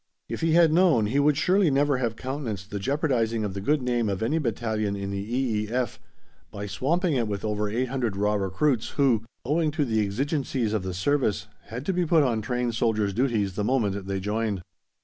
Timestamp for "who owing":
8.97-9.69